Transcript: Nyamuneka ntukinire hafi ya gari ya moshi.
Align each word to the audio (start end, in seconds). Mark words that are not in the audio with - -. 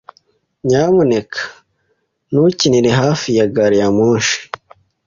Nyamuneka 0.67 1.39
ntukinire 2.29 2.89
hafi 3.01 3.27
ya 3.37 3.45
gari 3.55 3.77
ya 3.81 3.89
moshi. 3.97 4.39